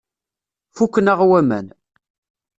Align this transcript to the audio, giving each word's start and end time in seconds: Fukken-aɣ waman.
Fukken-aɣ 0.75 1.19
waman. 1.29 1.67